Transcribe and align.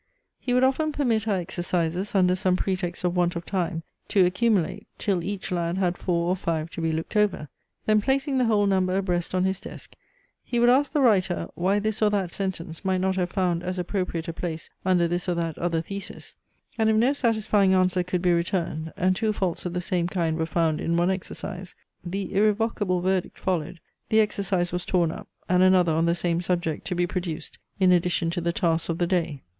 He 0.39 0.51
would 0.55 0.63
often 0.63 0.91
permit 0.91 1.27
our 1.27 1.35
exercises, 1.37 2.15
under 2.15 2.35
some 2.35 2.55
pretext 2.55 3.03
of 3.03 3.15
want 3.15 3.35
of 3.35 3.45
time, 3.45 3.83
to 4.07 4.25
accumulate, 4.25 4.87
till 4.97 5.23
each 5.23 5.51
lad 5.51 5.77
had 5.77 5.95
four 5.95 6.27
or 6.27 6.35
five 6.35 6.71
to 6.71 6.81
be 6.81 6.91
looked 6.91 7.15
over. 7.15 7.49
Then 7.85 8.01
placing 8.01 8.39
the 8.39 8.45
whole 8.45 8.65
number 8.65 8.97
abreast 8.97 9.35
on 9.35 9.43
his 9.43 9.59
desk, 9.59 9.93
he 10.43 10.59
would 10.59 10.69
ask 10.69 10.91
the 10.91 11.01
writer, 11.01 11.49
why 11.53 11.77
this 11.77 12.01
or 12.01 12.09
that 12.09 12.31
sentence 12.31 12.83
might 12.83 12.97
not 12.97 13.15
have 13.15 13.29
found 13.29 13.61
as 13.61 13.77
appropriate 13.77 14.27
a 14.27 14.33
place 14.33 14.71
under 14.83 15.07
this 15.07 15.29
or 15.29 15.35
that 15.35 15.55
other 15.59 15.81
thesis: 15.81 16.35
and 16.79 16.89
if 16.89 16.95
no 16.95 17.13
satisfying 17.13 17.75
answer 17.75 18.01
could 18.01 18.23
be 18.23 18.31
returned, 18.33 18.91
and 18.97 19.15
two 19.15 19.31
faults 19.31 19.67
of 19.67 19.73
the 19.75 19.81
same 19.81 20.07
kind 20.07 20.35
were 20.35 20.47
found 20.47 20.81
in 20.81 20.97
one 20.97 21.11
exercise, 21.11 21.75
the 22.03 22.33
irrevocable 22.33 23.01
verdict 23.01 23.37
followed, 23.37 23.79
the 24.09 24.19
exercise 24.19 24.71
was 24.71 24.83
torn 24.83 25.11
up, 25.11 25.27
and 25.47 25.61
another 25.61 25.91
on 25.91 26.05
the 26.05 26.15
same 26.15 26.41
subject 26.41 26.87
to 26.87 26.95
be 26.95 27.05
produced, 27.05 27.59
in 27.79 27.91
addition 27.91 28.31
to 28.31 28.41
the 28.41 28.51
tasks 28.51 28.89
of 28.89 28.97
the 28.97 29.05
day. 29.05 29.43